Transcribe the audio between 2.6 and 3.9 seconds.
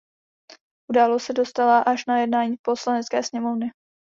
poslanecké sněmovny.